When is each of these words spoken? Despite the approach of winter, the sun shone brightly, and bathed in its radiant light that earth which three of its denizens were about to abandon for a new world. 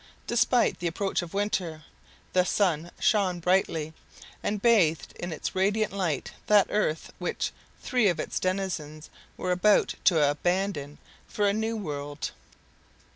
Despite 0.25 0.79
the 0.79 0.87
approach 0.87 1.21
of 1.21 1.35
winter, 1.35 1.83
the 2.33 2.43
sun 2.43 2.89
shone 2.99 3.39
brightly, 3.39 3.93
and 4.41 4.59
bathed 4.59 5.11
in 5.19 5.31
its 5.31 5.53
radiant 5.53 5.93
light 5.93 6.31
that 6.47 6.65
earth 6.71 7.13
which 7.19 7.51
three 7.83 8.07
of 8.07 8.19
its 8.19 8.39
denizens 8.39 9.11
were 9.37 9.51
about 9.51 9.93
to 10.05 10.27
abandon 10.27 10.97
for 11.27 11.47
a 11.47 11.53
new 11.53 11.77
world. 11.77 12.31